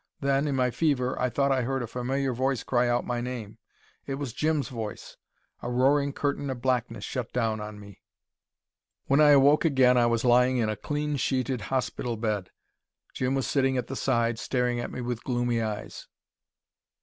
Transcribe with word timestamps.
Then, 0.19 0.47
in 0.47 0.55
my 0.55 0.71
fever, 0.71 1.15
I 1.21 1.29
thought 1.29 1.51
I 1.51 1.61
heard 1.61 1.83
a 1.83 1.85
familiar 1.85 2.33
voice 2.33 2.63
cry 2.63 2.87
out 2.89 3.05
my 3.05 3.21
name. 3.21 3.59
It 4.07 4.15
was 4.15 4.33
Jim's 4.33 4.67
voice. 4.67 5.15
A 5.61 5.69
roaring 5.69 6.11
curtain 6.11 6.49
of 6.49 6.59
blackness 6.59 7.03
shut 7.03 7.31
down 7.31 7.59
on 7.61 7.79
me. 7.79 8.01
When 9.05 9.21
I 9.21 9.29
awoke 9.29 9.63
again 9.63 9.97
I 9.99 10.07
was 10.07 10.25
lying 10.25 10.57
in 10.57 10.69
a 10.69 10.75
clean 10.75 11.17
sheeted 11.17 11.61
hospital 11.69 12.17
bed. 12.17 12.49
Jim 13.13 13.35
was 13.35 13.45
sitting 13.45 13.77
at 13.77 13.85
the 13.85 13.95
side, 13.95 14.39
staring 14.39 14.79
at 14.79 14.89
me 14.89 15.01
with 15.01 15.23
gloomy 15.23 15.61
eyes. 15.61 16.07